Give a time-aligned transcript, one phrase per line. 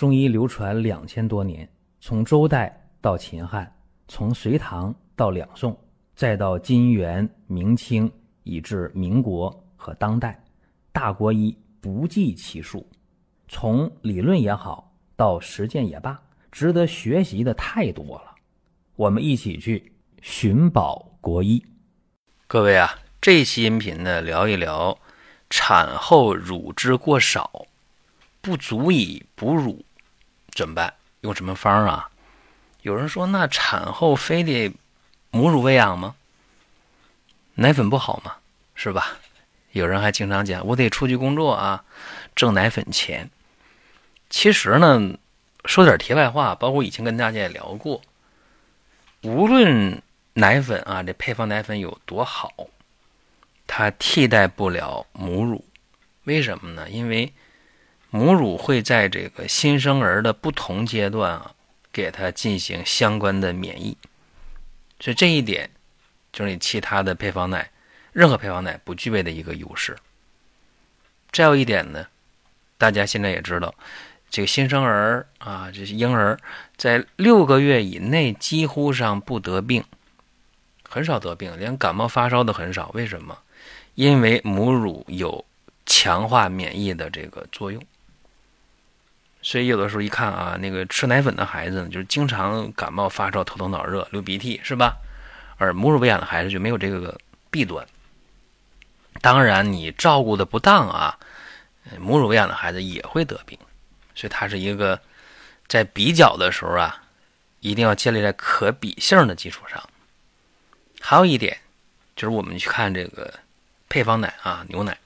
[0.00, 1.68] 中医流传两千多年，
[2.00, 3.70] 从周代到秦汉，
[4.08, 5.78] 从隋唐到两宋，
[6.16, 8.10] 再到金元明清，
[8.42, 10.42] 以至民国和当代，
[10.90, 12.88] 大国医不计其数。
[13.46, 16.18] 从理论也好，到实践也罢，
[16.50, 18.34] 值得学习的太多了。
[18.96, 21.62] 我们一起去寻宝国医。
[22.46, 24.98] 各位啊，这期音频呢，聊一聊
[25.50, 27.66] 产后乳汁过少，
[28.40, 29.84] 不足以哺乳。
[30.54, 30.94] 怎么办？
[31.20, 32.10] 用什么方啊？
[32.82, 34.72] 有人说，那产后非得
[35.30, 36.14] 母乳喂养吗？
[37.54, 38.36] 奶粉不好吗？
[38.74, 39.18] 是吧？
[39.72, 41.84] 有人还经常讲，我得出去工作啊，
[42.34, 43.30] 挣奶粉钱。
[44.28, 45.18] 其实呢，
[45.64, 48.00] 说点题外话，包括以前跟大家也聊过，
[49.22, 52.50] 无论奶粉啊，这配方奶粉有多好，
[53.66, 55.64] 它替代不了母乳。
[56.24, 56.88] 为什么呢？
[56.88, 57.32] 因为
[58.10, 61.54] 母乳会在这个新生儿的不同阶段啊，
[61.92, 63.96] 给他进行相关的免疫，
[64.98, 65.70] 所以这一点
[66.32, 67.70] 就是你其他的配方奶，
[68.12, 69.96] 任何配方奶不具备的一个优势。
[71.30, 72.06] 再有一点呢，
[72.76, 73.72] 大家现在也知道，
[74.28, 76.36] 这个新生儿啊，这些婴儿
[76.76, 79.84] 在六个月以内几乎上不得病，
[80.88, 82.90] 很少得病，连感冒发烧都很少。
[82.94, 83.38] 为什么？
[83.94, 85.44] 因为母乳有
[85.86, 87.80] 强化免疫的这个作用。
[89.42, 94.96] 所以有的时候一看啊，那个吃奶粉的孩子呢，就是经常感冒发烧、头疼脑热、流鼻涕，是吧？
[95.56, 97.18] 而母乳喂养的孩子就没有这个
[97.50, 97.86] 弊端。
[99.20, 101.18] 当然，你照顾的不当啊，
[101.98, 103.58] 母乳喂养的孩子也会得病。
[104.14, 105.00] 所以它是一个
[105.66, 107.02] 在比较的时候啊，
[107.60, 109.82] 一定要建立在可比性的基础上。
[111.00, 111.56] 还有一点
[112.14, 113.32] 就是我们去看这个
[113.88, 114.98] 配方奶啊，牛奶。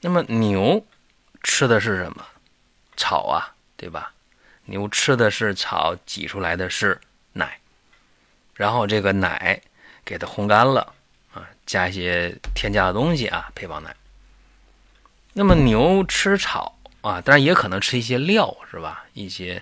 [0.00, 0.84] 那么牛
[1.42, 2.26] 吃的是什么？
[3.00, 3.48] 草啊，
[3.78, 4.12] 对吧？
[4.66, 7.00] 牛吃的是草，挤出来的是
[7.32, 7.58] 奶，
[8.54, 9.58] 然后这个奶
[10.04, 10.92] 给它烘干了
[11.32, 13.96] 啊，加一些添加的东西啊，配方奶。
[15.32, 19.04] 那么牛吃草啊，当然也可能吃一些料，是吧？
[19.14, 19.60] 一些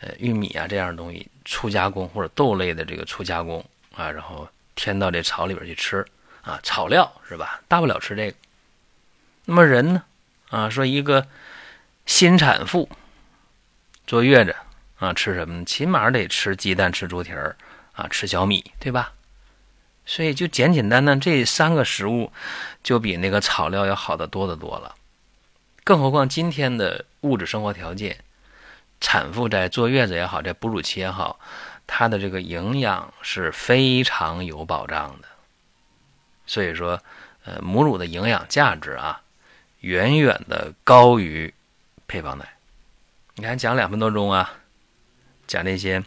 [0.00, 3.64] 呃玉米啊这样的东西，粗加工或者豆类的这个粗加工
[3.96, 4.46] 啊，然后
[4.76, 6.06] 添到这草里边去吃
[6.42, 7.60] 啊，草料是吧？
[7.66, 8.36] 大不了吃这个。
[9.46, 10.04] 那么人呢？
[10.50, 11.26] 啊，说一个。
[12.04, 12.88] 新产妇
[14.06, 14.54] 坐月子
[14.98, 15.64] 啊，吃什么？
[15.64, 17.56] 起码得吃鸡蛋、吃猪蹄儿
[17.92, 19.12] 啊，吃小米，对吧？
[20.04, 22.32] 所以就简简单单这三个食物，
[22.82, 24.94] 就比那个草料要好得多得多了。
[25.84, 28.18] 更何况今天的物质生活条件，
[29.00, 31.38] 产妇在坐月子也好，在哺乳期也好，
[31.86, 35.28] 她的这个营养是非常有保障的。
[36.46, 37.00] 所以说，
[37.44, 39.22] 呃，母乳的营养价值啊，
[39.80, 41.52] 远远的高于。
[42.12, 42.46] 配方奶，
[43.36, 44.52] 你看讲两分多钟啊，
[45.46, 46.04] 讲那些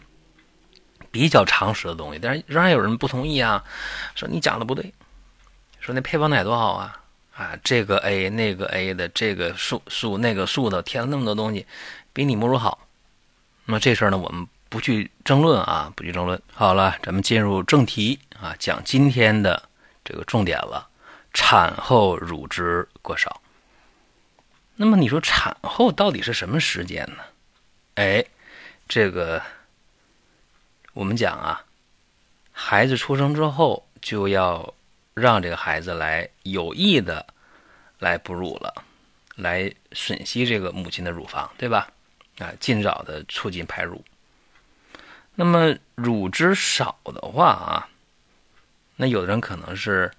[1.10, 3.64] 比较常识的东西，但是仍然有人不同意啊，
[4.14, 4.94] 说你讲的不对，
[5.80, 6.96] 说那配方奶多好啊
[7.34, 11.66] 啊，这个 A 那个 A 的这个素素那个素的添了那么多东西，
[12.12, 12.86] 比你母乳好。
[13.64, 16.40] 那么这事儿呢，我们不去争论啊，不去争论。
[16.54, 19.60] 好了，咱们进入正题啊，讲今天的
[20.04, 20.88] 这个重点了：
[21.34, 23.40] 产后乳汁过少。
[24.78, 27.24] 那么你说产后到底是什么时间呢？
[27.94, 28.22] 哎，
[28.86, 29.42] 这个
[30.92, 31.64] 我们讲啊，
[32.52, 34.74] 孩子出生之后就要
[35.14, 37.26] 让这个孩子来有意的
[37.98, 38.84] 来哺乳了，
[39.36, 41.90] 来吮吸这个母亲的乳房，对吧？
[42.38, 44.04] 啊，尽早的促进排乳。
[45.36, 47.88] 那么乳汁少的话啊，
[48.96, 50.12] 那有的人可能是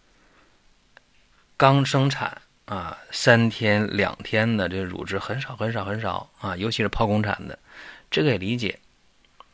[1.55, 2.41] 刚生产。
[2.67, 7.57] 啊，三天两天的这乳汁很少很少很少啊，尤其是剖宫产的，
[8.11, 8.77] 这个也理解。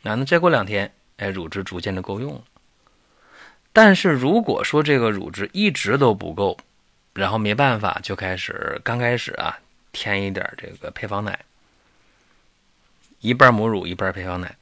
[0.01, 2.41] 那那再过两天，哎，乳汁逐渐的够用了。
[3.71, 6.57] 但是如果说这个乳汁一直都不够，
[7.13, 9.59] 然后没办法就开始刚开始啊，
[9.91, 11.39] 添一点这个配方奶，
[13.19, 14.55] 一半母乳一半配方奶，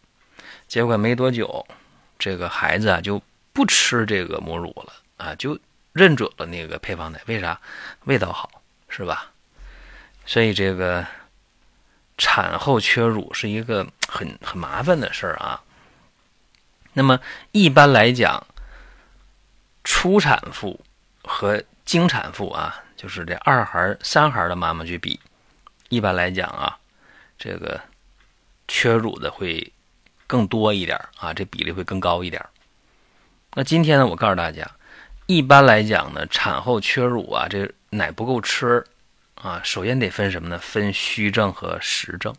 [0.68, 1.66] 结果没多久，
[2.20, 3.22] 这个孩子啊就
[3.54, 5.58] 不吃这个母乳了啊，就。
[5.94, 7.60] 认准了那个配方奶，为啥？
[8.06, 9.32] 味道好，是吧？
[10.26, 11.06] 所以这个
[12.18, 15.62] 产后缺乳是一个很很麻烦的事儿啊。
[16.94, 17.20] 那么
[17.52, 18.46] 一般来讲，
[19.84, 20.80] 初产妇
[21.24, 25.20] 和经产妇啊，就是这二孩、三孩的妈妈去比，
[25.90, 26.78] 一般来讲啊，
[27.38, 27.82] 这个
[28.68, 29.74] 缺乳的会
[30.28, 32.46] 更多一点啊，这比例会更高一点。
[33.54, 34.70] 那今天呢，我告诉大家。
[35.34, 38.84] 一般来讲呢，产后缺乳啊，这奶不够吃
[39.36, 40.60] 啊，首先得分什么呢？
[40.60, 42.36] 分虚症和实症。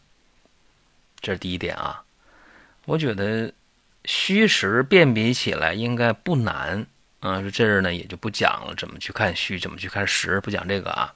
[1.21, 2.03] 这是第一点啊。
[2.85, 3.50] 我觉得
[4.05, 6.87] 虚实辨别起来应该不难
[7.21, 7.43] 啊。
[7.50, 11.15] 这儿呢也就不讲了，怎么去看虚，怎么去看实，不讲这个啊。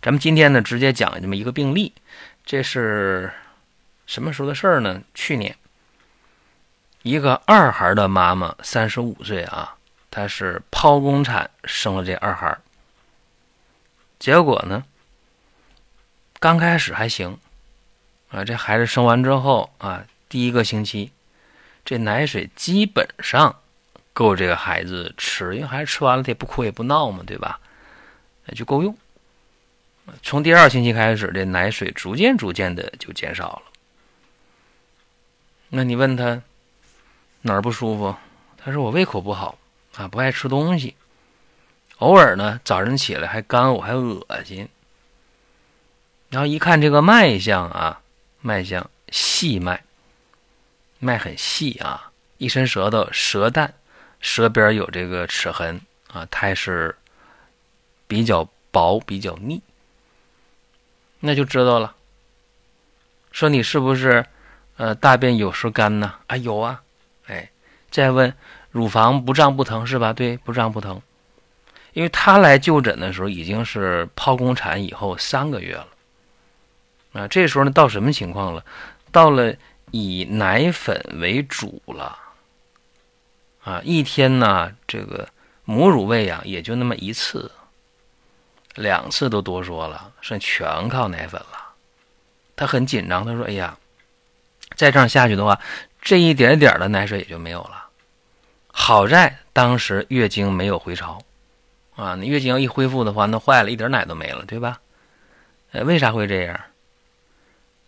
[0.00, 1.92] 咱们今天呢直接讲这么一个病例，
[2.46, 3.32] 这是
[4.06, 5.02] 什么时候的事儿呢？
[5.12, 5.56] 去年，
[7.02, 9.76] 一个二孩的妈妈，三十五岁啊，
[10.10, 12.58] 她是剖宫产生了这二孩，
[14.18, 14.84] 结果呢，
[16.38, 17.38] 刚开始还行
[18.30, 20.04] 啊，这孩子生完之后啊。
[20.28, 21.10] 第一个星期，
[21.84, 23.56] 这奶水基本上
[24.12, 27.58] 够这个孩子吃，因为孩子吃完了他也不哭也不闹嘛，对吧？
[28.44, 28.96] 那就够用。
[30.22, 33.62] 从第二星期开始，这奶水逐渐逐渐的就减少了。
[35.70, 36.40] 那你问他
[37.42, 38.14] 哪儿不舒服？
[38.56, 39.58] 他说我胃口不好
[39.96, 40.94] 啊，不爱吃东西，
[41.98, 44.68] 偶尔呢早晨起来还干呕还恶心。
[46.30, 48.00] 然后一看这个脉象啊，
[48.40, 49.82] 脉象细脉。
[51.02, 53.72] 脉很细啊，一伸舌头，舌淡，
[54.20, 55.80] 舌边有这个齿痕
[56.12, 56.94] 啊，苔是
[58.06, 59.62] 比较薄，比较腻，
[61.20, 61.94] 那就知道了。
[63.32, 64.26] 说你是不是
[64.76, 66.16] 呃大便有时干呢？
[66.26, 66.82] 啊有啊，
[67.28, 67.50] 哎，
[67.90, 68.30] 再问
[68.70, 70.12] 乳房不胀不疼是吧？
[70.12, 71.00] 对，不胀不疼，
[71.92, 75.88] 因为他来就诊的时候已经是剖宫产以后三个月了，
[77.12, 78.64] 啊，这时候呢到什么情况了？
[79.10, 79.54] 到了。
[79.92, 82.16] 以奶粉为主了，
[83.64, 85.28] 啊，一天呢，这个
[85.64, 87.50] 母乳喂养也就那么一次，
[88.76, 91.74] 两次都多说了，剩全靠奶粉了。
[92.54, 93.76] 他很紧张，他说：“哎呀，
[94.76, 95.60] 再这样下去的话，
[96.00, 97.79] 这一点点的奶水也就没有了。
[98.80, 101.22] 好在当时月经没有回潮，
[101.96, 104.80] 啊，你月经要一恢复的话，那坏了，一点奶都没了，对吧？
[105.72, 106.58] 呃，为啥会这样？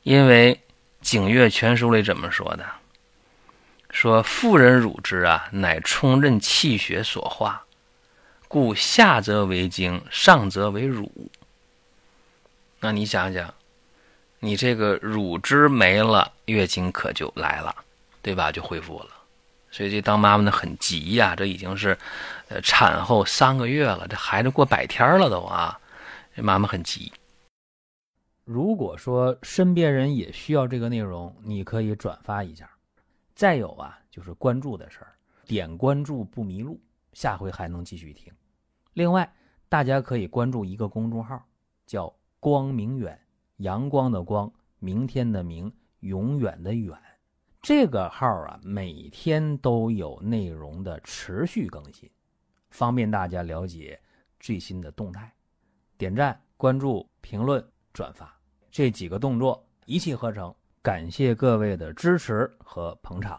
[0.02, 0.58] 因为。”
[1.04, 2.64] 《景岳全书》里怎么说的？
[3.90, 7.64] 说妇人乳汁啊，乃充任气血所化，
[8.46, 11.10] 故下则为精，上则为乳。
[12.78, 13.52] 那你想想，
[14.38, 17.74] 你这个乳汁没了，月经可就来了，
[18.22, 18.52] 对吧？
[18.52, 19.08] 就恢复了。
[19.72, 21.98] 所以这当妈妈的很急呀，这已经是
[22.48, 25.80] 呃产后三个月了，这孩子过百天了都啊，
[26.36, 27.10] 这妈妈很急。
[28.44, 32.68] 如果说身边人也需要这个内容，你可以转发一下。
[33.34, 35.14] 再有啊，就是关注的事儿，
[35.46, 36.78] 点关注不迷路，
[37.14, 38.30] 下回还能继续听。
[38.92, 39.32] 另外，
[39.70, 41.42] 大家可以关注一个公众号，
[41.86, 43.18] 叫“光明远”，
[43.58, 46.94] 阳光的光，明天的明，永远的远。
[47.62, 52.10] 这个号啊，每天都有内容的持续更新，
[52.70, 54.00] 方便大家了解
[54.40, 55.32] 最新的动态。
[55.96, 57.64] 点赞、关注、评论。
[57.92, 58.34] 转发
[58.70, 63.38] 这几个动作一气呵成，感谢各位的支持和捧场。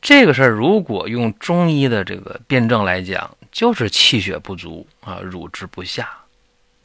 [0.00, 6.08] 这个事儿如果用中医的这个辩证来讲，就是气血不足啊，乳汁不下。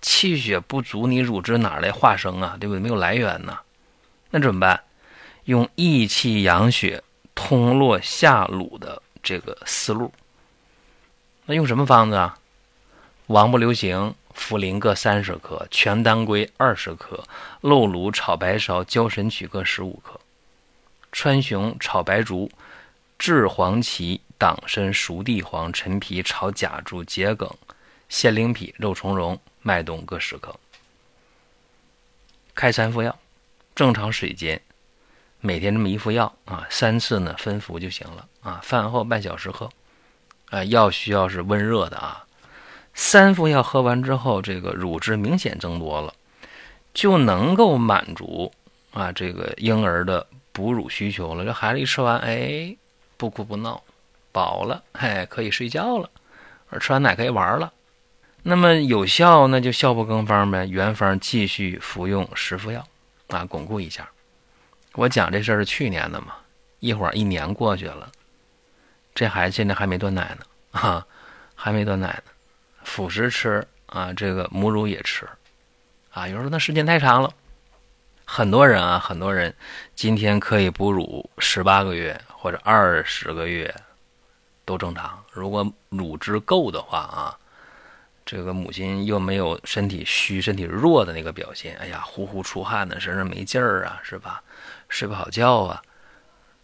[0.01, 2.57] 气血不足，你乳汁哪来化生啊？
[2.59, 2.81] 对不对？
[2.81, 3.57] 没有来源呢。
[4.31, 4.83] 那怎么办？
[5.45, 7.03] 用益气养血、
[7.35, 10.11] 通络下乳的这个思路。
[11.45, 12.37] 那用什么方子啊？
[13.27, 14.15] 王不留行。
[14.33, 17.21] 茯苓各三十克，全当归二十克，
[17.59, 20.17] 漏芦炒白芍、焦神曲各十五克，
[21.11, 22.49] 川芎炒白术、
[23.19, 27.53] 炙黄芪、党参、熟地黄、陈皮炒甲竹、桔梗、
[28.07, 30.57] 鲜灵脾、肉苁蓉、麦冬各十克。
[32.55, 33.19] 开三副药，
[33.75, 34.59] 正常水煎，
[35.41, 38.59] 每天这么一副药啊，三次呢分服就行了啊。
[38.63, 39.69] 饭后半小时喝，
[40.51, 42.23] 啊，药需要是温热的啊。
[42.93, 46.13] 三副药喝完之后，这个乳汁明显增多了，
[46.93, 48.51] 就能够满足
[48.91, 51.43] 啊这个婴儿的哺乳需求了。
[51.43, 52.75] 这孩子一吃完，哎，
[53.17, 53.81] 不哭不闹，
[54.31, 56.09] 饱了，哎，可以睡觉了，
[56.79, 57.73] 吃完奶可以玩了。
[58.43, 60.65] 那么有效，那就效不更方呗。
[60.65, 62.85] 原方继续服用十副药，
[63.29, 64.09] 啊，巩固一下。
[64.93, 66.35] 我讲这事儿是去年的嘛，
[66.79, 68.11] 一会儿一年过去了，
[69.15, 70.45] 这孩子现在还没断奶呢，
[70.79, 71.05] 啊，
[71.55, 72.31] 还没断奶呢。
[72.83, 75.27] 辅食吃啊，这个母乳也吃，
[76.11, 77.33] 啊，有人说那时间太长了，
[78.25, 79.53] 很多人啊，很多人
[79.95, 83.73] 今天可以哺乳十八个月或者二十个月
[84.65, 85.23] 都正常。
[85.31, 87.37] 如果乳汁够的话啊，
[88.25, 94.43] 这个母亲又没有身体虚、身体弱的那个表现，哎呀，呼呼出汗的，身上没劲儿啊，是吧？
[94.91, 95.81] 睡不好觉啊，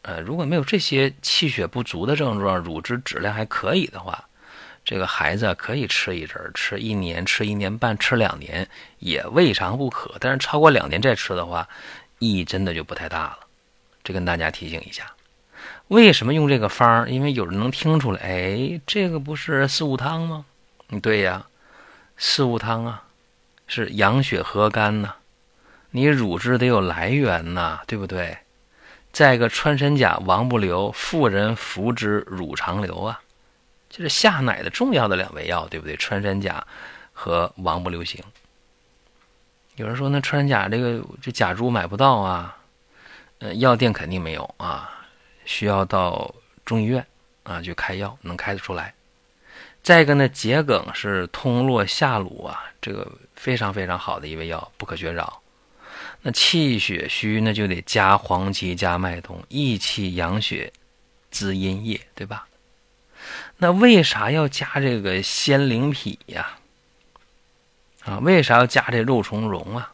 [0.01, 4.25] 呃，如果没有这些气血不足的症状，乳汁质量还可以的话。
[4.84, 8.67] 这个孩子可以吃一阵儿，吃一年，吃一年半，吃两年
[9.00, 10.15] 也未尝不可。
[10.19, 11.67] 但是超过两年再吃的话，
[12.19, 13.39] 意义真的就不太大了。
[14.03, 15.12] 这跟大家提醒一下，
[15.89, 17.10] 为什么用这个方儿？
[17.10, 20.46] 因为有人能听出来，哎，这个不是四物汤吗？
[20.89, 21.46] 嗯，对呀，
[22.15, 23.03] 四物汤啊，
[23.67, 25.15] 是养血和肝呐，
[25.98, 28.38] 你乳汁得有来源呐，对不对？
[29.12, 33.20] 再一个，穿山甲王不留，妇人服之乳长流啊，
[33.89, 35.96] 就是下奶的重要的两味药，对不对？
[35.96, 36.63] 穿山甲
[37.13, 38.24] 和王不留行。
[39.75, 42.56] 有人说，那穿山甲这个这甲猪买不到啊，
[43.39, 44.92] 呃，药店肯定没有啊，
[45.46, 46.32] 需要到
[46.63, 47.04] 中医院
[47.42, 48.94] 啊去开药，能开得出来。
[49.82, 55.42] 再一个呢，桔梗是通络下乳啊，这个非常非常好的一味药，不可缺少。
[56.27, 60.74] 那气血虚，那就得加黄芪、加麦冬，益气养血，
[61.31, 62.46] 滋阴液，对吧？
[63.55, 66.57] 那为啥要加这个鲜灵脾呀？
[68.03, 69.93] 啊，为啥要加这肉苁蓉啊？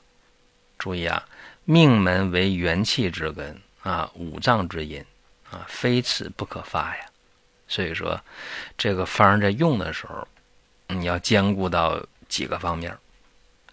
[0.80, 1.24] 注意啊，
[1.66, 5.06] 命门为元气之根啊，五脏之阴
[5.52, 7.06] 啊，非此不可发呀。
[7.68, 8.20] 所以说，
[8.76, 10.28] 这个方在用的时候，
[10.88, 12.98] 你要兼顾到几个方面，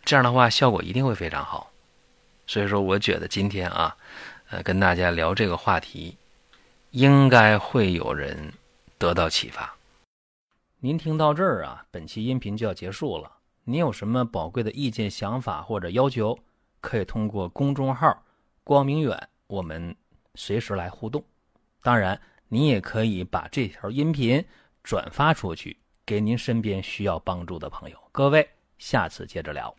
[0.04, 1.69] 这样的话效果一定会非常好。
[2.50, 3.96] 所以说，我觉得今天啊，
[4.48, 6.16] 呃，跟大家聊这个话题，
[6.90, 8.52] 应该会有人
[8.98, 9.72] 得到启发。
[10.80, 13.30] 您听到这儿啊，本期音频就要结束了。
[13.62, 16.36] 您有什么宝贵的意见、想法或者要求，
[16.80, 18.20] 可以通过公众号
[18.64, 19.94] “光明远”我们
[20.34, 21.22] 随时来互动。
[21.84, 24.44] 当然，您也可以把这条音频
[24.82, 27.96] 转发出去，给您身边需要帮助的朋友。
[28.10, 29.72] 各位，下次接着聊。